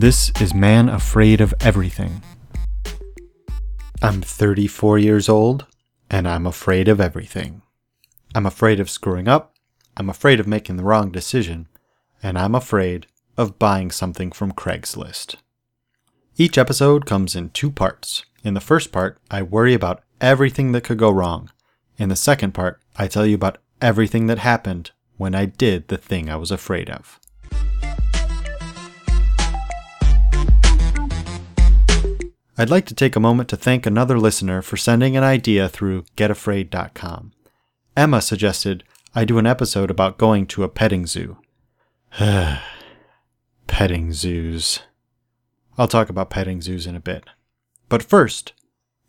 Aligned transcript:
This 0.00 0.32
is 0.40 0.54
Man 0.54 0.88
Afraid 0.88 1.42
of 1.42 1.52
Everything. 1.60 2.22
I'm 4.00 4.22
34 4.22 4.98
years 4.98 5.28
old, 5.28 5.66
and 6.10 6.26
I'm 6.26 6.46
afraid 6.46 6.88
of 6.88 7.02
everything. 7.02 7.60
I'm 8.34 8.46
afraid 8.46 8.80
of 8.80 8.88
screwing 8.88 9.28
up, 9.28 9.56
I'm 9.98 10.08
afraid 10.08 10.40
of 10.40 10.46
making 10.46 10.76
the 10.76 10.84
wrong 10.84 11.10
decision, 11.10 11.68
and 12.22 12.38
I'm 12.38 12.54
afraid 12.54 13.08
of 13.36 13.58
buying 13.58 13.90
something 13.90 14.32
from 14.32 14.52
Craigslist. 14.52 15.34
Each 16.34 16.56
episode 16.56 17.04
comes 17.04 17.36
in 17.36 17.50
two 17.50 17.70
parts. 17.70 18.24
In 18.42 18.54
the 18.54 18.60
first 18.60 18.92
part, 18.92 19.18
I 19.30 19.42
worry 19.42 19.74
about 19.74 20.02
everything 20.18 20.72
that 20.72 20.84
could 20.84 20.96
go 20.96 21.10
wrong. 21.10 21.50
In 21.98 22.08
the 22.08 22.16
second 22.16 22.52
part, 22.54 22.80
I 22.96 23.06
tell 23.06 23.26
you 23.26 23.34
about 23.34 23.58
everything 23.82 24.28
that 24.28 24.38
happened 24.38 24.92
when 25.18 25.34
I 25.34 25.44
did 25.44 25.88
the 25.88 25.98
thing 25.98 26.30
I 26.30 26.36
was 26.36 26.50
afraid 26.50 26.88
of. 26.88 27.20
I'd 32.60 32.68
like 32.68 32.84
to 32.88 32.94
take 32.94 33.16
a 33.16 33.20
moment 33.20 33.48
to 33.48 33.56
thank 33.56 33.86
another 33.86 34.18
listener 34.18 34.60
for 34.60 34.76
sending 34.76 35.16
an 35.16 35.24
idea 35.24 35.66
through 35.66 36.02
getafraid.com. 36.18 37.32
Emma 37.96 38.20
suggested 38.20 38.84
I 39.14 39.24
do 39.24 39.38
an 39.38 39.46
episode 39.46 39.90
about 39.90 40.18
going 40.18 40.46
to 40.48 40.64
a 40.64 40.68
petting 40.68 41.06
zoo. 41.06 41.38
petting 43.66 44.12
zoos. 44.12 44.80
I'll 45.78 45.88
talk 45.88 46.10
about 46.10 46.28
petting 46.28 46.60
zoos 46.60 46.86
in 46.86 46.94
a 46.94 47.00
bit. 47.00 47.24
But 47.88 48.02
first, 48.02 48.52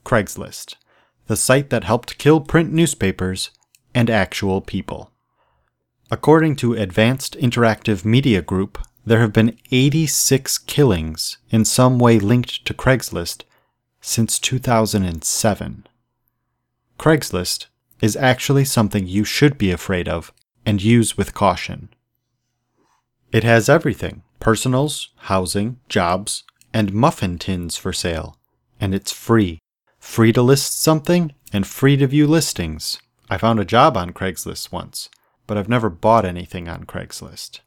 Craigslist, 0.06 0.76
the 1.28 1.36
site 1.36 1.72
that 1.72 1.84
helped 1.84 2.18
kill 2.18 2.40
print 2.40 2.72
newspapers 2.72 3.52
and 3.94 4.10
actual 4.10 4.62
people. 4.62 5.12
According 6.10 6.56
to 6.58 6.76
Advanced 6.76 7.38
Interactive 7.38 8.06
Media 8.06 8.42
Group, 8.42 8.80
there 9.06 9.20
have 9.20 9.34
been 9.34 9.58
86 9.72 10.58
killings 10.60 11.38
in 11.50 11.66
some 11.66 12.00
way 12.00 12.18
linked 12.18 12.64
to 12.66 12.74
Craigslist 12.74 13.44
since 14.02 14.40
2007. 14.40 15.88
Craigslist 17.00 17.68
is 18.02 18.16
actually 18.16 18.66
something 18.66 19.08
you 19.08 19.24
should 19.24 19.58
be 19.58 19.72
afraid 19.72 20.10
of 20.10 20.34
and 20.66 20.82
use 20.82 21.16
with 21.18 21.34
caution. 21.34 21.90
It 23.32 23.44
has 23.44 23.70
everything 23.70 24.24
personals, 24.40 25.10
housing, 25.18 25.80
jobs, 25.88 26.44
and 26.74 26.94
muffin 26.94 27.38
tins 27.38 27.78
for 27.78 27.94
sale, 27.94 28.38
and 28.80 28.94
it's 28.96 29.12
free. 29.12 29.60
Free 30.00 30.34
to 30.34 30.42
list 30.42 30.82
something 30.82 31.32
and 31.54 31.68
free 31.68 31.96
to 31.98 32.08
view 32.08 32.26
listings. 32.26 33.00
I 33.30 33.38
found 33.38 33.60
a 33.60 33.66
job 33.66 33.96
on 33.96 34.14
Craigslist 34.14 34.72
once, 34.72 35.10
but 35.46 35.58
I've 35.58 35.70
never 35.70 35.90
bought 35.90 36.26
anything 36.26 36.68
on 36.68 36.86
Craigslist. 36.86 37.60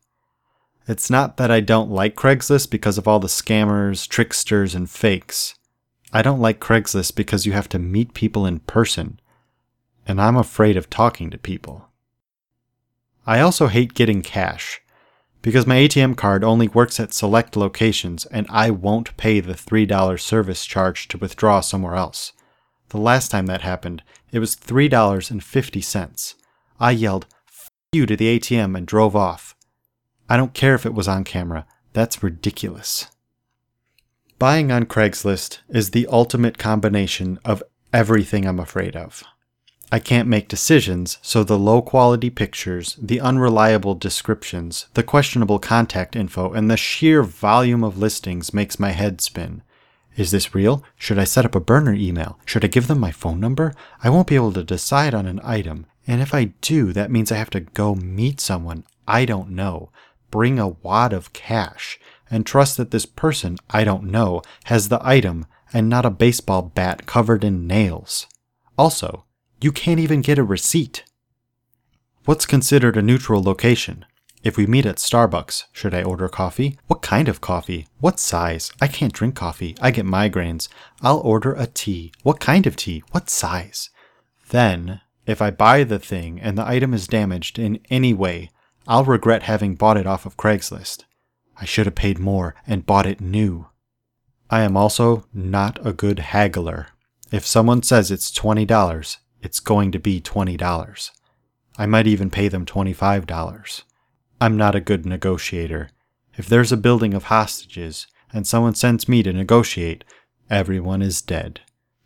It's 0.87 1.09
not 1.09 1.37
that 1.37 1.51
I 1.51 1.61
don't 1.61 1.91
like 1.91 2.17
Craigslist 2.17 2.71
because 2.71 2.99
of 2.99 3.07
all 3.07 3.21
the 3.21 3.29
scammers, 3.29 4.07
tricksters, 4.07 4.75
and 4.75 4.91
fakes. 4.91 5.55
I 6.15 6.23
don't 6.23 6.41
like 6.41 6.61
Craigslist 6.61 7.17
because 7.17 7.45
you 7.45 7.53
have 7.55 7.69
to 7.71 7.79
meet 7.81 8.15
people 8.15 8.47
in 8.47 8.61
person, 8.61 9.19
and 10.07 10.21
I'm 10.21 10.37
afraid 10.37 10.77
of 10.77 10.89
talking 10.89 11.29
to 11.31 11.39
people. 11.39 11.89
I 13.27 13.41
also 13.41 13.67
hate 13.67 13.95
getting 13.95 14.23
cash 14.23 14.81
because 15.43 15.67
my 15.67 15.75
ATM 15.75 16.17
card 16.17 16.45
only 16.45 16.69
works 16.69 17.01
at 17.01 17.13
select 17.13 17.57
locations 17.57 18.27
and 18.27 18.47
I 18.49 18.71
won't 18.71 19.17
pay 19.17 19.41
the 19.41 19.55
$3 19.55 20.21
service 20.21 20.65
charge 20.65 21.09
to 21.09 21.19
withdraw 21.19 21.61
somewhere 21.61 21.97
else. 21.97 22.33
The 22.91 22.99
last 22.99 23.31
time 23.31 23.47
that 23.47 23.63
happened, 23.63 24.05
it 24.31 24.39
was 24.39 24.55
$3.50. 24.55 26.35
I 26.79 26.91
yelled, 26.93 27.27
F 27.49 27.69
you 27.93 28.07
to 28.07 28.15
the 28.15 28.39
ATM 28.39 28.77
and 28.77 28.87
drove 28.87 29.17
off. 29.17 29.57
I 30.29 30.37
don't 30.37 30.55
care 30.55 30.77
if 30.77 30.87
it 30.87 30.95
was 30.95 31.09
on 31.09 31.25
camera. 31.25 31.67
That's 31.93 32.23
ridiculous. 32.23 33.09
Buying 34.39 34.73
on 34.73 34.87
Craigslist 34.87 35.59
is 35.69 35.91
the 35.91 36.09
ultimate 36.09 36.59
combination 36.59 37.39
of 37.45 37.63
everything 37.93 38.47
I'm 38.47 38.59
afraid 38.59 38.97
of. 38.97 39.23
I 39.93 40.01
can't 40.01 40.29
make 40.29 40.49
decisions, 40.49 41.19
so 41.23 41.45
the 41.45 41.59
low 41.59 41.81
quality 41.81 42.31
pictures, 42.31 42.99
the 43.01 43.21
unreliable 43.21 43.95
descriptions, 43.95 44.87
the 44.95 45.05
questionable 45.05 45.61
contact 45.61 46.17
info, 46.17 46.53
and 46.53 46.69
the 46.69 46.77
sheer 46.77 47.23
volume 47.23 47.85
of 47.85 47.99
listings 47.99 48.53
makes 48.53 48.81
my 48.81 48.91
head 48.91 49.21
spin. 49.21 49.63
Is 50.17 50.33
this 50.33 50.55
real? 50.55 50.83
Should 50.97 51.19
I 51.19 51.25
set 51.25 51.45
up 51.45 51.55
a 51.55 51.61
burner 51.61 51.95
email? 51.95 52.39
Should 52.45 52.65
I 52.65 52.69
give 52.69 52.89
them 52.89 52.99
my 52.99 53.13
phone 53.13 53.39
number? 53.39 53.73
I 54.03 54.11
won't 54.11 54.27
be 54.27 54.37
able 54.37 54.53
to 54.55 54.65
decide 54.65 55.15
on 55.15 55.27
an 55.27 55.41
item. 55.45 55.87
And 56.09 56.21
if 56.21 56.35
I 56.35 56.47
do, 56.61 56.93
that 56.93 57.11
means 57.11 57.31
I 57.31 57.37
have 57.37 57.51
to 57.51 57.61
go 57.61 57.95
meet 57.95 58.41
someone 58.41 58.85
I 59.07 59.27
don't 59.27 59.51
know 59.51 59.91
bring 60.35 60.59
a 60.59 60.67
wad 60.67 61.13
of 61.13 61.33
cash 61.33 61.97
and 62.35 62.45
trust 62.45 62.77
that 62.77 62.91
this 62.91 63.07
person 63.07 63.57
I 63.71 63.85
don't 63.85 64.11
know 64.11 64.43
has 64.65 64.89
the 64.89 64.99
item 65.07 65.47
and 65.73 65.89
not 65.89 66.05
a 66.05 66.11
baseball 66.11 66.63
bat 66.63 67.07
covered 67.07 67.45
in 67.45 67.69
nails. 67.69 68.27
Also, 68.77 69.25
you 69.61 69.71
can't 69.71 70.01
even 70.01 70.21
get 70.21 70.37
a 70.37 70.43
receipt. 70.43 71.05
What's 72.25 72.45
considered 72.45 72.97
a 72.97 73.03
neutral 73.03 73.41
location? 73.41 74.05
If 74.43 74.57
we 74.57 74.67
meet 74.67 74.85
at 74.85 74.97
Starbucks, 74.97 75.65
should 75.73 75.95
I 75.95 76.03
order 76.03 76.29
coffee? 76.29 76.77
What 76.89 77.03
kind 77.03 77.29
of 77.29 77.41
coffee? 77.41 77.87
What 78.01 78.19
size? 78.19 78.73
I 78.81 78.89
can't 78.89 79.13
drink 79.13 79.37
coffee. 79.37 79.77
I 79.81 79.93
get 79.93 80.05
migraines. 80.05 80.69
I'll 81.03 81.21
order 81.21 81.53
a 81.53 81.69
tea. 81.69 82.13
What 82.25 82.41
kind 82.41 82.67
of 82.67 82.75
tea? 82.75 83.05
What 83.13 83.31
size? 83.31 83.91
Then, 84.51 85.01
if 85.25 85.41
I 85.41 85.53
buy 85.53 85.85
the 85.85 86.01
thing 86.01 86.41
and 86.41 86.59
the 86.59 86.67
item 86.67 86.93
is 86.95 87.07
damaged 87.07 87.61
in 87.61 87.79
any 87.91 88.13
way, 88.13 88.51
I'll 88.89 89.05
regret 89.05 89.45
having 89.45 89.77
bought 89.77 89.97
it 89.97 90.07
off 90.07 90.27
of 90.27 90.37
Craigslist. 90.37 91.05
I 91.61 91.65
should 91.65 91.87
have 91.87 91.95
paid 91.95 92.19
more 92.19 92.55
and 92.67 92.87
bought 92.87 93.07
it 93.07 93.21
new. 93.21 93.69
I 94.51 94.63
am 94.63 94.77
also 94.77 95.27
not 95.33 95.85
a 95.87 95.93
good 95.93 96.19
haggler. 96.19 96.89
If 97.31 97.47
someone 97.47 97.83
says 97.83 98.11
it's 98.11 98.31
$20, 98.31 99.17
it's 99.43 99.61
going 99.61 99.93
to 99.93 99.99
be 99.99 100.21
$20. 100.21 101.11
I 101.77 101.87
might 101.87 102.07
even 102.07 102.31
pay 102.31 102.49
them 102.49 102.65
$25. 102.65 103.83
I'm 104.41 104.57
not 104.57 104.75
a 104.75 104.81
good 104.81 105.07
negotiator. 105.07 105.91
If 106.37 106.47
there's 106.47 106.73
a 106.73 106.77
building 106.77 107.15
of 107.15 107.25
hostages 107.25 108.07
and 108.33 108.47
someone 108.47 108.75
sends 108.75 109.09
me 109.09 109.23
to 109.23 109.33
negotiate, 109.33 110.05
everyone 110.51 111.03
is 111.03 111.23
dead. 111.23 111.61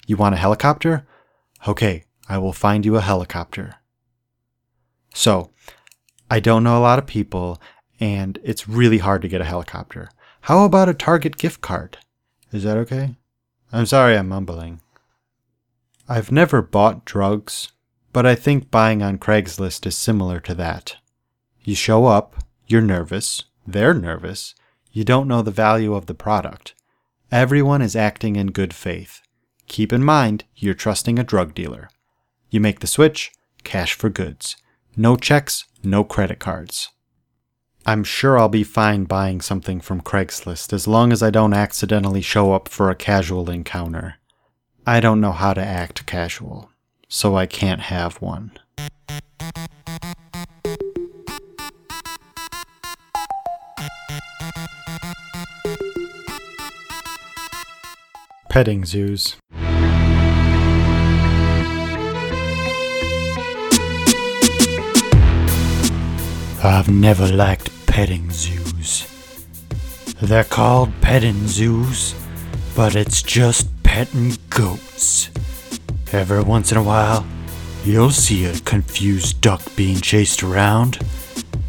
You 0.07 0.17
want 0.17 0.35
a 0.35 0.39
helicopter? 0.39 1.07
Okay, 1.67 2.05
I 2.29 2.39
will 2.39 2.53
find 2.53 2.85
you 2.85 2.97
a 2.97 3.01
helicopter. 3.01 3.77
So, 5.15 5.51
I 6.31 6.41
don't 6.41 6.65
know 6.65 6.79
a 6.79 6.81
lot 6.81 6.99
of 6.99 7.07
people, 7.07 7.61
and 8.01 8.39
it's 8.43 8.69
really 8.69 8.99
hard 8.99 9.23
to 9.23 9.29
get 9.29 9.41
a 9.41 9.45
helicopter. 9.47 10.11
How 10.43 10.65
about 10.65 10.89
a 10.89 10.95
Target 10.95 11.37
gift 11.37 11.61
card? 11.61 11.99
Is 12.53 12.63
that 12.63 12.77
okay? 12.79 13.17
I'm 13.73 13.87
sorry 13.87 14.17
I'm 14.17 14.29
mumbling. 14.29 14.81
I've 16.09 16.33
never 16.33 16.63
bought 16.63 17.05
drugs, 17.05 17.73
but 18.13 18.25
I 18.25 18.35
think 18.35 18.71
buying 18.71 19.03
on 19.03 19.19
Craigslist 19.19 19.87
is 19.87 19.97
similar 19.97 20.41
to 20.41 20.55
that. 20.55 20.97
You 21.65 21.75
show 21.75 22.07
up, 22.07 22.37
you're 22.67 22.81
nervous, 22.81 23.45
they're 23.67 23.93
nervous, 23.93 24.55
you 24.91 25.05
don't 25.05 25.29
know 25.29 25.43
the 25.43 25.51
value 25.51 25.95
of 25.95 26.07
the 26.07 26.15
product. 26.15 26.75
Everyone 27.31 27.83
is 27.83 27.95
acting 27.95 28.37
in 28.37 28.53
good 28.53 28.73
faith. 28.73 29.21
Keep 29.67 29.93
in 29.93 30.03
mind, 30.03 30.45
you're 30.57 30.73
trusting 30.73 31.19
a 31.19 31.25
drug 31.25 31.55
dealer. 31.55 31.91
You 32.49 32.61
make 32.61 32.81
the 32.81 32.87
switch, 32.87 33.33
cash 33.65 33.93
for 33.93 34.09
goods. 34.09 34.57
No 34.97 35.15
checks, 35.17 35.67
no 35.83 36.05
credit 36.05 36.39
cards. 36.39 36.89
I'm 37.89 38.05
sure 38.05 38.39
I'll 38.39 38.51
be 38.51 38.65
fine 38.65 39.05
buying 39.05 39.41
something 39.41 39.81
from 39.81 40.03
Craigslist 40.03 40.75
as 40.75 40.87
long 40.87 41.11
as 41.11 41.23
I 41.23 41.31
don't 41.31 41.55
accidentally 41.55 42.21
show 42.21 42.53
up 42.53 42.69
for 42.69 42.91
a 42.91 42.95
casual 42.95 43.49
encounter. 43.49 44.17
I 44.87 45.01
don't 45.01 45.23
know 45.23 45.33
how 45.33 45.55
to 45.55 45.65
act 45.65 46.05
casual, 46.05 46.71
so 47.09 47.35
I 47.35 47.47
can't 47.47 47.81
have 47.81 48.21
one. 48.21 48.53
Petting 58.51 58.85
zoos. 58.85 59.37
I've 66.63 66.91
never 66.91 67.27
liked 67.29 67.78
petting 67.99 68.31
zoos. 68.31 69.09
They're 70.23 70.45
called 70.45 70.93
petting 71.01 71.49
zoos, 71.49 72.15
but 72.77 72.95
it's 72.95 73.23
just 73.25 73.67
petting 73.83 74.37
goats. 74.51 75.31
Every 76.13 76.41
once 76.41 76.71
in 76.71 76.79
a 76.79 76.83
while, 76.85 77.27
you'll 77.85 78.13
see 78.13 78.45
a 78.45 78.61
confused 78.61 79.41
duck 79.41 79.63
being 79.75 80.01
chased 80.01 80.45
around. 80.45 81.01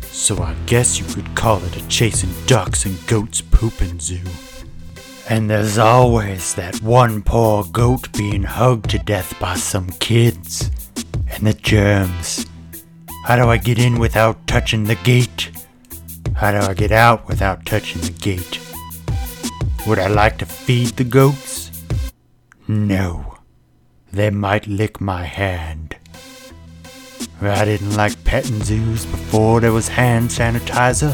So 0.03 0.37
I 0.37 0.53
guess 0.67 0.99
you 0.99 1.05
could 1.15 1.33
call 1.33 1.63
it 1.63 1.75
a 1.75 1.87
chasing 1.87 2.35
ducks 2.45 2.85
and 2.85 2.95
goats 3.07 3.41
pooping 3.41 3.99
zoo. 3.99 4.21
And 5.29 5.49
there's 5.49 5.79
always 5.79 6.53
that 6.53 6.79
one 6.83 7.23
poor 7.23 7.63
goat 7.63 8.13
being 8.15 8.43
hugged 8.43 8.91
to 8.91 8.99
death 8.99 9.33
by 9.39 9.55
some 9.55 9.89
kids. 9.93 10.69
And 11.31 11.47
the 11.47 11.55
germs. 11.55 12.45
How 13.25 13.35
do 13.35 13.49
I 13.49 13.57
get 13.57 13.79
in 13.79 13.97
without 13.97 14.45
touching 14.45 14.83
the 14.83 14.93
gate? 14.97 15.49
How 16.39 16.51
do 16.51 16.59
I 16.59 16.73
get 16.73 16.93
out 16.93 17.27
without 17.27 17.65
touching 17.65 18.01
the 18.01 18.11
gate? 18.11 18.61
Would 19.85 19.99
I 19.99 20.07
like 20.07 20.37
to 20.37 20.45
feed 20.45 20.95
the 20.95 21.03
goats? 21.03 21.69
No. 22.65 23.39
They 24.13 24.29
might 24.29 24.65
lick 24.65 25.01
my 25.01 25.25
hand. 25.25 25.97
I 27.41 27.65
didn't 27.65 27.97
like 27.97 28.23
petting 28.23 28.63
zoos 28.63 29.05
before 29.05 29.59
there 29.59 29.73
was 29.73 29.89
hand 29.89 30.29
sanitizer, 30.29 31.13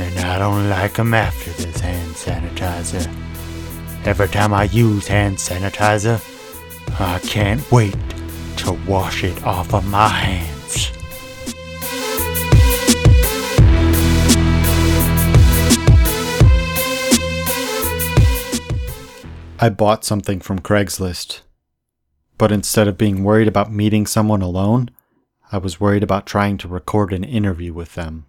and 0.00 0.18
I 0.18 0.40
don't 0.40 0.68
like 0.68 0.98
'em 0.98 1.14
after 1.14 1.52
there's 1.52 1.80
hand 1.80 2.14
sanitizer. 2.16 3.06
Every 4.04 4.26
time 4.26 4.52
I 4.52 4.64
use 4.64 5.06
hand 5.06 5.36
sanitizer, 5.36 6.20
I 6.98 7.20
can't 7.20 7.62
wait 7.70 7.96
to 8.56 8.72
wash 8.88 9.22
it 9.22 9.44
off 9.44 9.72
of 9.72 9.86
my 9.86 10.08
hands. 10.08 10.61
I 19.62 19.68
bought 19.68 20.04
something 20.04 20.40
from 20.40 20.58
Craigslist. 20.58 21.42
But 22.36 22.50
instead 22.50 22.88
of 22.88 22.98
being 22.98 23.22
worried 23.22 23.46
about 23.46 23.70
meeting 23.70 24.08
someone 24.08 24.42
alone, 24.42 24.90
I 25.52 25.58
was 25.58 25.78
worried 25.78 26.02
about 26.02 26.26
trying 26.26 26.58
to 26.58 26.66
record 26.66 27.12
an 27.12 27.22
interview 27.22 27.72
with 27.72 27.94
them. 27.94 28.26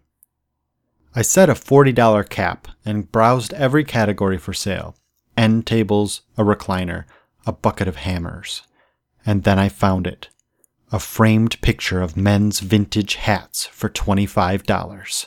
I 1.16 1.24
set 1.24 1.50
a 1.50 1.56
$40 1.56 2.30
cap 2.30 2.68
and 2.86 3.12
browsed 3.12 3.52
every 3.54 3.84
category 3.84 4.38
for 4.38 4.54
sale 4.54 4.96
end 5.36 5.66
tables, 5.66 6.22
a 6.38 6.44
recliner, 6.44 7.06
a 7.48 7.52
bucket 7.52 7.88
of 7.88 7.96
hammers. 7.96 8.62
And 9.26 9.44
then 9.44 9.58
I 9.58 9.70
found 9.70 10.06
it 10.06 10.30
a 10.92 11.00
framed 11.00 11.60
picture 11.62 12.00
of 12.00 12.16
men's 12.16 12.60
vintage 12.60 13.16
hats 13.16 13.66
for 13.66 13.90
$25. 13.90 15.26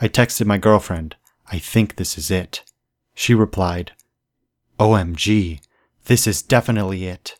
I 0.00 0.06
texted 0.06 0.46
my 0.46 0.58
girlfriend, 0.58 1.16
I 1.50 1.58
think 1.58 1.96
this 1.96 2.16
is 2.16 2.30
it. 2.30 2.62
She 3.12 3.34
replied, 3.34 3.90
OMG, 4.80 5.60
this 6.06 6.26
is 6.26 6.40
definitely 6.40 7.04
it. 7.04 7.38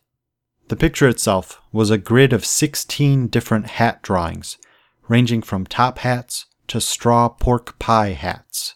The 0.67 0.75
picture 0.75 1.07
itself 1.07 1.59
was 1.71 1.89
a 1.89 1.97
grid 1.97 2.33
of 2.33 2.45
16 2.45 3.29
different 3.29 3.65
hat 3.65 4.03
drawings, 4.03 4.59
ranging 5.07 5.41
from 5.41 5.65
top 5.65 5.97
hats 5.97 6.45
to 6.67 6.79
straw 6.79 7.29
pork 7.29 7.79
pie 7.79 8.11
hats. 8.11 8.75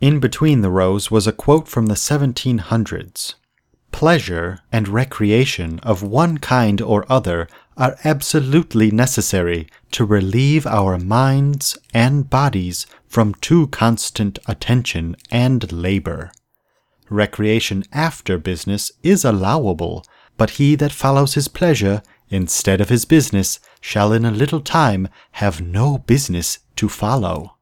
In 0.00 0.20
between 0.20 0.62
the 0.62 0.70
rows 0.70 1.10
was 1.10 1.26
a 1.26 1.32
quote 1.32 1.68
from 1.68 1.84
the 1.84 1.96
1700s 1.96 3.34
Pleasure 3.92 4.60
and 4.72 4.88
recreation 4.88 5.78
of 5.80 6.02
one 6.02 6.38
kind 6.38 6.80
or 6.80 7.04
other 7.12 7.46
are 7.76 7.98
absolutely 8.04 8.90
necessary 8.90 9.66
to 9.90 10.06
relieve 10.06 10.66
our 10.66 10.96
minds 10.96 11.76
and 11.92 12.30
bodies 12.30 12.86
from 13.06 13.34
too 13.34 13.66
constant 13.66 14.38
attention 14.46 15.14
and 15.30 15.70
labor. 15.70 16.32
Recreation 17.10 17.84
after 17.92 18.38
business 18.38 18.92
is 19.02 19.24
allowable, 19.24 20.04
but 20.36 20.50
he 20.50 20.74
that 20.76 20.92
follows 20.92 21.34
his 21.34 21.48
pleasure 21.48 22.02
instead 22.30 22.80
of 22.80 22.88
his 22.88 23.04
business 23.04 23.60
shall 23.80 24.12
in 24.12 24.24
a 24.24 24.30
little 24.30 24.60
time 24.60 25.08
have 25.32 25.60
no 25.60 25.98
business 25.98 26.58
to 26.76 26.88
follow. 26.88 27.54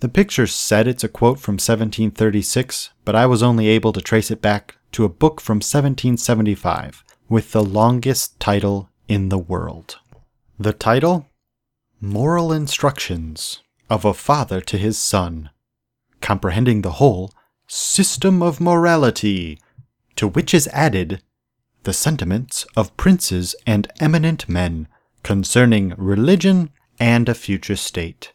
The 0.00 0.08
picture 0.08 0.46
said 0.46 0.88
it's 0.88 1.04
a 1.04 1.08
quote 1.08 1.38
from 1.38 1.54
1736, 1.54 2.90
but 3.04 3.14
I 3.14 3.26
was 3.26 3.42
only 3.42 3.68
able 3.68 3.92
to 3.92 4.00
trace 4.00 4.30
it 4.30 4.42
back 4.42 4.76
to 4.92 5.04
a 5.04 5.08
book 5.08 5.40
from 5.40 5.56
1775 5.56 7.04
with 7.28 7.52
the 7.52 7.62
longest 7.62 8.38
title 8.40 8.90
in 9.08 9.28
the 9.28 9.38
world. 9.38 9.98
The 10.58 10.72
title? 10.72 11.28
Moral 12.00 12.52
Instructions 12.52 13.62
of 13.88 14.04
a 14.04 14.12
Father 14.12 14.60
to 14.60 14.76
His 14.76 14.98
Son, 14.98 15.50
comprehending 16.20 16.82
the 16.82 16.92
whole 16.92 17.32
system 17.66 18.42
of 18.42 18.60
morality, 18.60 19.58
to 20.16 20.28
which 20.28 20.52
is 20.52 20.68
added 20.68 21.22
the 21.84 21.92
sentiments 21.92 22.66
of 22.76 22.96
princes 22.96 23.54
and 23.66 23.90
eminent 24.00 24.48
men 24.48 24.88
concerning 25.22 25.94
religion 25.96 26.70
and 27.00 27.28
a 27.28 27.34
future 27.34 27.76
state. 27.76 28.32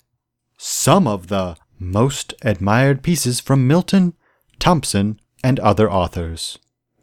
Some 0.57 1.07
of 1.07 1.27
the 1.27 1.55
most 1.79 2.33
admired 2.41 3.03
pieces 3.03 3.39
from 3.39 3.67
Milton, 3.67 4.13
Thomson, 4.59 5.19
and 5.43 5.59
other 5.59 5.89
authors, 5.91 6.57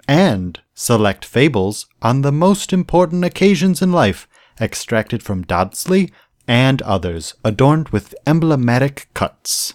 and 0.09 0.61
select 0.75 1.25
fables 1.25 1.87
on 2.03 2.23
the 2.23 2.32
most 2.32 2.73
important 2.73 3.25
occasions 3.25 3.81
in 3.81 3.93
life 3.93 4.29
extracted 4.61 5.23
from 5.23 5.44
Dodsley 5.44 6.11
and 6.47 6.82
others 6.82 7.35
adorned 7.44 7.88
with 7.91 8.15
emblematic 8.27 9.09
cuts. 9.15 9.75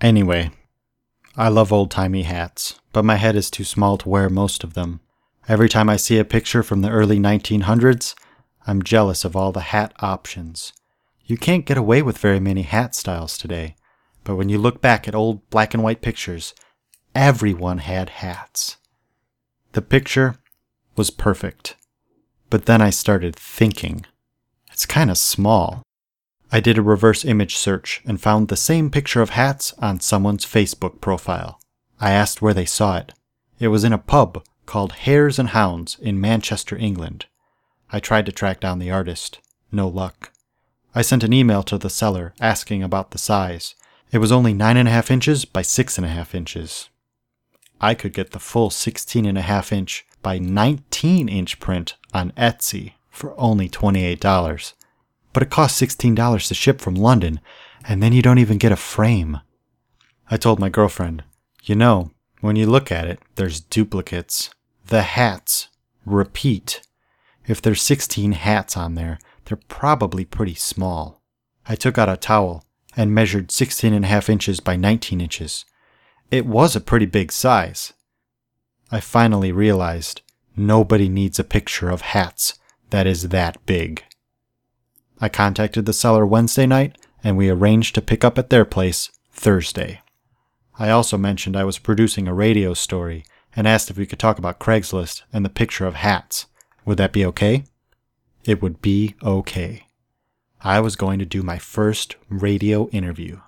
Anyway, 0.00 0.50
I 1.36 1.48
love 1.48 1.72
old 1.72 1.90
timey 1.90 2.22
hats, 2.22 2.78
but 2.92 3.04
my 3.04 3.16
head 3.16 3.34
is 3.34 3.50
too 3.50 3.64
small 3.64 3.98
to 3.98 4.08
wear 4.08 4.28
most 4.28 4.62
of 4.62 4.74
them. 4.74 5.00
Every 5.48 5.68
time 5.68 5.90
I 5.90 5.96
see 5.96 6.18
a 6.18 6.24
picture 6.24 6.62
from 6.62 6.80
the 6.80 6.90
early 6.90 7.18
1900s, 7.18 8.14
I'm 8.68 8.84
jealous 8.84 9.24
of 9.24 9.34
all 9.34 9.50
the 9.50 9.60
hat 9.60 9.92
options. 9.98 10.72
You 11.24 11.36
can't 11.36 11.66
get 11.66 11.76
away 11.76 12.02
with 12.02 12.18
very 12.18 12.38
many 12.38 12.62
hat 12.62 12.94
styles 12.94 13.36
today, 13.36 13.74
but 14.22 14.36
when 14.36 14.48
you 14.48 14.58
look 14.58 14.80
back 14.80 15.08
at 15.08 15.14
old 15.14 15.48
black 15.50 15.74
and 15.74 15.82
white 15.82 16.02
pictures, 16.02 16.54
everyone 17.16 17.78
had 17.78 18.10
hats. 18.10 18.76
The 19.72 19.82
picture 19.82 20.36
was 20.94 21.10
perfect, 21.10 21.74
but 22.48 22.66
then 22.66 22.80
I 22.80 22.90
started 22.90 23.34
thinking. 23.34 24.06
It's 24.72 24.86
kind 24.86 25.10
of 25.10 25.18
small. 25.18 25.82
I 26.54 26.60
did 26.60 26.78
a 26.78 26.82
reverse 26.82 27.24
image 27.24 27.56
search 27.56 28.00
and 28.06 28.20
found 28.20 28.46
the 28.46 28.56
same 28.56 28.88
picture 28.88 29.20
of 29.20 29.30
hats 29.30 29.74
on 29.80 29.98
someone's 29.98 30.46
Facebook 30.46 31.00
profile. 31.00 31.58
I 31.98 32.12
asked 32.12 32.40
where 32.40 32.54
they 32.54 32.64
saw 32.64 32.96
it. 32.98 33.12
It 33.58 33.68
was 33.74 33.82
in 33.82 33.92
a 33.92 33.98
pub 33.98 34.44
called 34.64 34.92
Hares 34.92 35.40
and 35.40 35.48
Hounds 35.48 35.98
in 36.00 36.20
Manchester, 36.20 36.76
England. 36.76 37.26
I 37.90 37.98
tried 37.98 38.24
to 38.26 38.30
track 38.32 38.60
down 38.60 38.78
the 38.78 38.92
artist. 38.92 39.40
No 39.72 39.88
luck. 39.88 40.30
I 40.94 41.02
sent 41.02 41.24
an 41.24 41.32
email 41.32 41.64
to 41.64 41.76
the 41.76 41.90
seller 41.90 42.34
asking 42.40 42.84
about 42.84 43.10
the 43.10 43.18
size. 43.18 43.74
It 44.12 44.18
was 44.18 44.30
only 44.30 44.54
9.5 44.54 45.10
inches 45.10 45.44
by 45.44 45.62
6.5 45.62 46.36
inches. 46.36 46.88
I 47.80 47.94
could 47.94 48.12
get 48.12 48.30
the 48.30 48.38
full 48.38 48.70
16.5 48.70 49.72
inch 49.72 50.06
by 50.22 50.38
19 50.38 51.28
inch 51.28 51.58
print 51.58 51.96
on 52.12 52.30
Etsy 52.36 52.92
for 53.10 53.34
only 53.40 53.68
$28 53.68 54.74
but 55.34 55.42
it 55.42 55.50
costs 55.50 55.82
$16 55.82 56.48
to 56.48 56.54
ship 56.54 56.80
from 56.80 56.94
London, 56.94 57.40
and 57.86 58.02
then 58.02 58.14
you 58.14 58.22
don't 58.22 58.38
even 58.38 58.56
get 58.56 58.72
a 58.72 58.76
frame. 58.76 59.40
I 60.30 60.38
told 60.38 60.58
my 60.58 60.70
girlfriend, 60.70 61.24
you 61.64 61.74
know, 61.74 62.12
when 62.40 62.56
you 62.56 62.66
look 62.66 62.90
at 62.90 63.06
it, 63.06 63.20
there's 63.34 63.60
duplicates. 63.60 64.50
The 64.86 65.02
hats 65.02 65.68
repeat. 66.06 66.80
If 67.46 67.60
there's 67.60 67.82
16 67.82 68.32
hats 68.32 68.76
on 68.76 68.94
there, 68.94 69.18
they're 69.44 69.58
probably 69.68 70.24
pretty 70.24 70.54
small. 70.54 71.20
I 71.66 71.74
took 71.74 71.98
out 71.98 72.08
a 72.08 72.16
towel 72.16 72.64
and 72.96 73.14
measured 73.14 73.50
16 73.50 73.92
and 73.92 74.04
a 74.04 74.08
half 74.08 74.30
inches 74.30 74.60
by 74.60 74.76
19 74.76 75.20
inches. 75.20 75.64
It 76.30 76.46
was 76.46 76.76
a 76.76 76.80
pretty 76.80 77.06
big 77.06 77.32
size. 77.32 77.92
I 78.90 79.00
finally 79.00 79.50
realized 79.50 80.22
nobody 80.56 81.08
needs 81.08 81.38
a 81.38 81.44
picture 81.44 81.90
of 81.90 82.02
hats 82.02 82.58
that 82.90 83.06
is 83.06 83.30
that 83.30 83.64
big. 83.66 84.04
I 85.24 85.30
contacted 85.30 85.86
the 85.86 85.94
seller 85.94 86.26
Wednesday 86.26 86.66
night 86.66 86.98
and 87.22 87.38
we 87.38 87.48
arranged 87.48 87.94
to 87.94 88.02
pick 88.02 88.24
up 88.24 88.36
at 88.36 88.50
their 88.50 88.66
place 88.66 89.10
Thursday. 89.32 90.02
I 90.78 90.90
also 90.90 91.16
mentioned 91.16 91.56
I 91.56 91.64
was 91.64 91.78
producing 91.78 92.28
a 92.28 92.34
radio 92.34 92.74
story 92.74 93.24
and 93.56 93.66
asked 93.66 93.88
if 93.88 93.96
we 93.96 94.04
could 94.04 94.18
talk 94.18 94.36
about 94.38 94.60
Craigslist 94.60 95.22
and 95.32 95.42
the 95.42 95.48
picture 95.48 95.86
of 95.86 95.94
hats. 95.94 96.44
Would 96.84 96.98
that 96.98 97.14
be 97.14 97.24
okay? 97.24 97.64
It 98.44 98.60
would 98.60 98.82
be 98.82 99.14
okay. 99.22 99.86
I 100.60 100.80
was 100.80 100.94
going 100.94 101.18
to 101.20 101.24
do 101.24 101.42
my 101.42 101.56
first 101.56 102.16
radio 102.28 102.90
interview. 102.90 103.40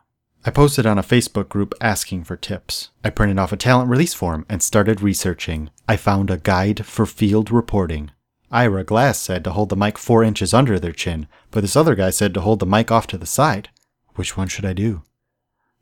I 0.47 0.53
posted 0.53 0.87
on 0.87 0.97
a 0.97 1.03
Facebook 1.03 1.51
group 1.51 1.75
asking 1.79 2.25
for 2.25 2.39
tips. 2.39 2.89
I 3.05 3.11
printed 3.11 3.39
off 3.39 3.53
a 3.53 3.59
talent 3.59 3.91
release 3.91 4.15
form 4.15 4.47
and 4.49 4.63
started 4.63 5.03
researching. 5.03 5.69
I 5.87 5.99
found 5.99 6.31
a 6.31 6.39
guide 6.39 6.87
for 6.87 7.05
field 7.05 7.51
reporting. 7.51 8.13
Ira 8.51 8.85
Glass 8.85 9.19
said 9.19 9.43
to 9.45 9.53
hold 9.53 9.71
the 9.71 9.77
mic 9.77 9.99
four 9.99 10.23
inches 10.23 10.55
under 10.55 10.79
their 10.79 10.93
chin, 10.93 11.27
but 11.51 11.63
this 11.63 11.77
other 11.77 11.95
guy 11.95 12.11
said 12.11 12.33
to 12.35 12.41
hold 12.41 12.61
the 12.61 12.67
mic 12.67 12.93
off 12.93 13.07
to 13.09 13.19
the 13.19 13.27
side. 13.27 13.71
Which 14.15 14.37
one 14.37 14.49
should 14.49 14.65
I 14.65 14.73
do? 14.73 15.03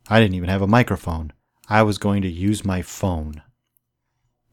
I 0.09 0.19
didn't 0.21 0.35
even 0.35 0.49
have 0.49 0.63
a 0.63 0.67
microphone. 0.67 1.33
I 1.69 1.83
was 1.83 1.99
going 1.99 2.23
to 2.23 2.31
use 2.31 2.65
my 2.65 2.83
phone. 2.83 3.43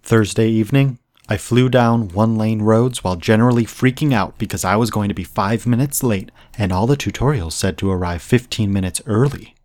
Thursday 0.04 0.50
evening, 0.50 1.00
I 1.30 1.38
flew 1.38 1.70
down 1.70 2.10
one 2.10 2.36
lane 2.36 2.62
roads 2.62 3.04
while 3.04 3.16
generally 3.16 3.64
freaking 3.64 4.14
out 4.14 4.38
because 4.38 4.66
I 4.66 4.76
was 4.76 4.92
going 4.92 5.08
to 5.08 5.16
be 5.16 5.24
five 5.24 5.66
minutes 5.66 6.04
late 6.04 6.32
and 6.58 6.74
all 6.74 6.88
the 6.88 6.98
tutorials 6.98 7.54
said 7.54 7.78
to 7.78 7.92
arrive 7.92 8.22
15 8.22 8.72
minutes 8.72 9.02
early. 9.06 9.56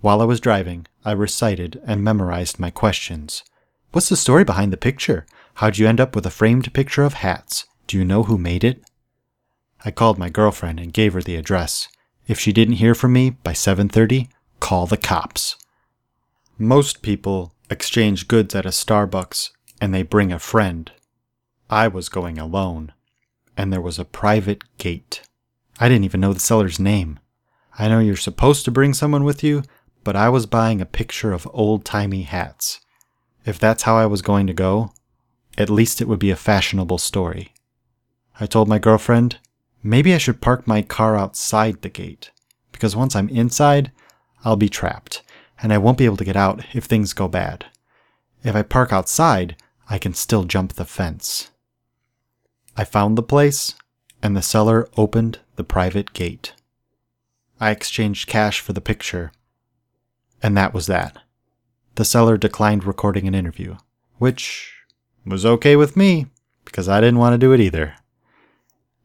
While 0.00 0.20
I 0.20 0.24
was 0.24 0.40
driving, 0.40 0.86
I 1.04 1.12
recited 1.12 1.80
and 1.86 2.02
memorized 2.02 2.58
my 2.58 2.70
questions. 2.70 3.44
What's 3.92 4.08
the 4.08 4.16
story 4.16 4.42
behind 4.42 4.72
the 4.72 4.76
picture? 4.76 5.26
How'd 5.54 5.78
you 5.78 5.86
end 5.86 6.00
up 6.00 6.16
with 6.16 6.26
a 6.26 6.30
framed 6.30 6.74
picture 6.74 7.04
of 7.04 7.14
hats? 7.14 7.66
Do 7.88 7.96
you 7.96 8.04
know 8.04 8.24
who 8.24 8.36
made 8.36 8.64
it? 8.64 8.82
I 9.82 9.90
called 9.90 10.18
my 10.18 10.28
girlfriend 10.28 10.78
and 10.78 10.92
gave 10.92 11.14
her 11.14 11.22
the 11.22 11.36
address. 11.36 11.88
If 12.26 12.38
she 12.38 12.52
didn't 12.52 12.74
hear 12.74 12.94
from 12.94 13.14
me 13.14 13.30
by 13.30 13.54
7:30, 13.54 14.28
call 14.60 14.86
the 14.86 14.98
cops. 14.98 15.56
Most 16.58 17.00
people 17.00 17.54
exchange 17.70 18.28
goods 18.28 18.54
at 18.54 18.66
a 18.66 18.70
Starbucks 18.70 19.52
and 19.80 19.94
they 19.94 20.02
bring 20.02 20.32
a 20.32 20.38
friend. 20.38 20.92
I 21.70 21.88
was 21.88 22.10
going 22.10 22.38
alone, 22.38 22.92
and 23.56 23.72
there 23.72 23.80
was 23.80 23.98
a 23.98 24.04
private 24.04 24.64
gate. 24.76 25.22
I 25.80 25.88
didn't 25.88 26.04
even 26.04 26.20
know 26.20 26.34
the 26.34 26.40
seller's 26.40 26.78
name. 26.78 27.18
I 27.78 27.88
know 27.88 28.00
you're 28.00 28.16
supposed 28.16 28.66
to 28.66 28.70
bring 28.70 28.92
someone 28.92 29.24
with 29.24 29.42
you, 29.42 29.62
but 30.04 30.14
I 30.14 30.28
was 30.28 30.44
buying 30.44 30.82
a 30.82 30.86
picture 31.00 31.32
of 31.32 31.48
old 31.54 31.86
timey 31.86 32.22
hats. 32.22 32.80
If 33.46 33.58
that's 33.58 33.84
how 33.84 33.96
I 33.96 34.04
was 34.04 34.20
going 34.20 34.46
to 34.46 34.52
go, 34.52 34.92
at 35.56 35.70
least 35.70 36.02
it 36.02 36.08
would 36.08 36.18
be 36.18 36.30
a 36.30 36.36
fashionable 36.36 36.98
story. 36.98 37.54
I 38.40 38.46
told 38.46 38.68
my 38.68 38.78
girlfriend, 38.78 39.38
maybe 39.82 40.14
I 40.14 40.18
should 40.18 40.40
park 40.40 40.66
my 40.66 40.82
car 40.82 41.16
outside 41.16 41.82
the 41.82 41.88
gate, 41.88 42.30
because 42.72 42.94
once 42.94 43.16
I'm 43.16 43.28
inside, 43.28 43.90
I'll 44.44 44.56
be 44.56 44.68
trapped, 44.68 45.22
and 45.60 45.72
I 45.72 45.78
won't 45.78 45.98
be 45.98 46.04
able 46.04 46.16
to 46.18 46.24
get 46.24 46.36
out 46.36 46.64
if 46.72 46.84
things 46.84 47.12
go 47.12 47.26
bad. 47.26 47.66
If 48.44 48.54
I 48.54 48.62
park 48.62 48.92
outside, 48.92 49.56
I 49.90 49.98
can 49.98 50.14
still 50.14 50.44
jump 50.44 50.74
the 50.74 50.84
fence. 50.84 51.50
I 52.76 52.84
found 52.84 53.18
the 53.18 53.22
place, 53.22 53.74
and 54.22 54.36
the 54.36 54.42
seller 54.42 54.88
opened 54.96 55.40
the 55.56 55.64
private 55.64 56.12
gate. 56.12 56.54
I 57.60 57.70
exchanged 57.70 58.28
cash 58.28 58.60
for 58.60 58.72
the 58.72 58.80
picture, 58.80 59.32
and 60.40 60.56
that 60.56 60.72
was 60.72 60.86
that. 60.86 61.18
The 61.96 62.04
seller 62.04 62.36
declined 62.36 62.84
recording 62.84 63.26
an 63.26 63.34
interview, 63.34 63.76
which 64.18 64.72
was 65.26 65.44
okay 65.44 65.74
with 65.74 65.96
me, 65.96 66.26
because 66.64 66.88
I 66.88 67.00
didn't 67.00 67.18
want 67.18 67.34
to 67.34 67.38
do 67.38 67.52
it 67.52 67.60
either. 67.60 67.96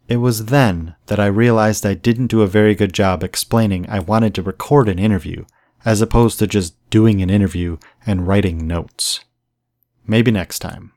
It 0.07 0.17
was 0.17 0.45
then 0.45 0.95
that 1.07 1.19
I 1.19 1.27
realized 1.27 1.85
I 1.85 1.93
didn't 1.93 2.27
do 2.27 2.41
a 2.41 2.47
very 2.47 2.75
good 2.75 2.93
job 2.93 3.23
explaining 3.23 3.89
I 3.89 3.99
wanted 3.99 4.35
to 4.35 4.41
record 4.41 4.89
an 4.89 4.99
interview, 4.99 5.45
as 5.85 6.01
opposed 6.01 6.39
to 6.39 6.47
just 6.47 6.75
doing 6.89 7.21
an 7.21 7.29
interview 7.29 7.77
and 8.05 8.27
writing 8.27 8.67
notes. 8.67 9.21
Maybe 10.05 10.31
next 10.31 10.59
time. 10.59 10.91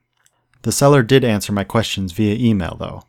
The 0.62 0.72
seller 0.72 1.02
did 1.02 1.25
answer 1.25 1.52
my 1.52 1.64
questions 1.64 2.12
via 2.12 2.34
email, 2.34 2.76
though. 2.78 3.04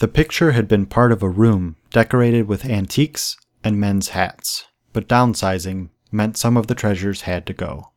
The 0.00 0.08
picture 0.08 0.52
had 0.52 0.66
been 0.66 0.86
part 0.86 1.12
of 1.12 1.22
a 1.22 1.28
room 1.28 1.76
decorated 1.90 2.48
with 2.48 2.64
antiques 2.64 3.36
and 3.62 3.78
men's 3.78 4.08
hats, 4.08 4.66
but 4.92 5.08
downsizing 5.08 5.90
meant 6.10 6.36
some 6.36 6.56
of 6.56 6.66
the 6.66 6.74
treasures 6.74 7.22
had 7.22 7.46
to 7.46 7.52
go. 7.52 7.92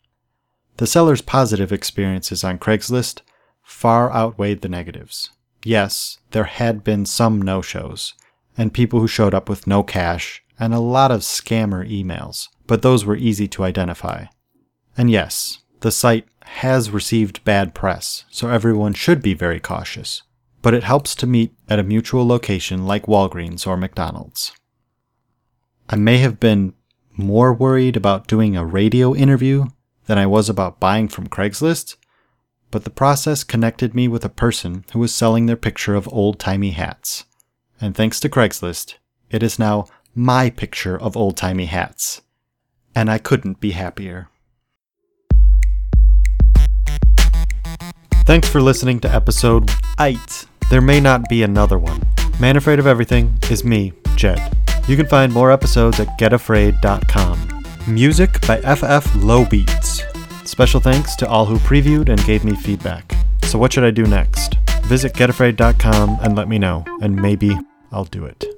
The 0.77 0.85
seller's 0.85 1.21
positive 1.21 1.71
experiences 1.71 2.43
on 2.43 2.59
Craigslist 2.59 3.21
far 3.63 4.13
outweighed 4.13 4.61
the 4.61 4.69
negatives. 4.69 5.31
Yes, 5.63 6.19
there 6.31 6.45
had 6.45 6.83
been 6.83 7.05
some 7.05 7.41
no 7.41 7.61
shows, 7.61 8.13
and 8.57 8.73
people 8.73 8.99
who 8.99 9.07
showed 9.07 9.33
up 9.33 9.49
with 9.49 9.67
no 9.67 9.83
cash, 9.83 10.43
and 10.59 10.73
a 10.73 10.79
lot 10.79 11.11
of 11.11 11.21
scammer 11.21 11.87
emails, 11.89 12.47
but 12.65 12.81
those 12.81 13.05
were 13.05 13.15
easy 13.15 13.47
to 13.49 13.63
identify. 13.63 14.25
And 14.97 15.11
yes, 15.11 15.59
the 15.81 15.91
site 15.91 16.27
has 16.41 16.89
received 16.89 17.43
bad 17.43 17.75
press, 17.75 18.25
so 18.29 18.49
everyone 18.49 18.93
should 18.93 19.21
be 19.21 19.33
very 19.33 19.59
cautious, 19.59 20.23
but 20.61 20.73
it 20.73 20.83
helps 20.83 21.13
to 21.15 21.27
meet 21.27 21.53
at 21.69 21.79
a 21.79 21.83
mutual 21.83 22.25
location 22.25 22.85
like 22.85 23.05
Walgreens 23.05 23.67
or 23.67 23.77
McDonald's. 23.77 24.53
I 25.89 25.95
may 25.95 26.17
have 26.17 26.39
been 26.39 26.73
more 27.15 27.53
worried 27.53 27.95
about 27.95 28.27
doing 28.27 28.55
a 28.55 28.65
radio 28.65 29.15
interview 29.15 29.65
than 30.05 30.17
I 30.17 30.25
was 30.25 30.49
about 30.49 30.79
buying 30.79 31.07
from 31.07 31.27
Craigslist, 31.27 31.95
but 32.77 32.83
the 32.83 32.91
process 32.91 33.43
connected 33.43 33.95
me 33.95 34.07
with 34.07 34.23
a 34.23 34.29
person 34.29 34.85
who 34.93 34.99
was 34.99 35.11
selling 35.11 35.47
their 35.47 35.55
picture 35.55 35.95
of 35.95 36.07
old 36.13 36.37
timey 36.37 36.69
hats. 36.69 37.25
And 37.81 37.95
thanks 37.95 38.19
to 38.19 38.29
Craigslist, 38.29 38.97
it 39.31 39.41
is 39.41 39.57
now 39.57 39.87
my 40.13 40.51
picture 40.51 40.95
of 40.95 41.17
old 41.17 41.35
timey 41.37 41.65
hats. 41.65 42.21
And 42.95 43.09
I 43.09 43.17
couldn't 43.17 43.59
be 43.59 43.71
happier. 43.71 44.29
Thanks 48.27 48.47
for 48.47 48.61
listening 48.61 48.99
to 48.99 49.11
episode 49.11 49.71
8. 49.99 50.19
There 50.69 50.79
may 50.79 50.99
not 50.99 51.27
be 51.29 51.41
another 51.41 51.79
one. 51.79 52.03
Man 52.39 52.57
Afraid 52.57 52.77
of 52.77 52.85
Everything 52.85 53.39
is 53.49 53.63
me, 53.63 53.91
Jed. 54.15 54.55
You 54.87 54.95
can 54.95 55.07
find 55.07 55.33
more 55.33 55.51
episodes 55.51 55.99
at 55.99 56.19
getafraid.com. 56.19 57.63
Music 57.87 58.39
by 58.45 58.61
FF 58.61 59.15
Low 59.15 59.45
Beats. 59.45 60.03
Special 60.47 60.79
thanks 60.79 61.13
to 61.17 61.27
all 61.27 61.45
who 61.45 61.57
previewed 61.57 62.07
and 62.07 62.23
gave 62.23 62.45
me 62.45 62.55
feedback. 62.55 63.13
So, 63.43 63.59
what 63.59 63.73
should 63.73 63.83
I 63.83 63.91
do 63.91 64.05
next? 64.07 64.55
Visit 64.83 65.13
getafraid.com 65.13 66.19
and 66.21 66.37
let 66.37 66.47
me 66.47 66.57
know, 66.57 66.85
and 67.01 67.13
maybe 67.13 67.53
I'll 67.91 68.05
do 68.05 68.23
it. 68.23 68.56